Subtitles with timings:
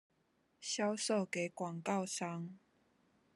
[0.63, 2.57] 銷售給廣告商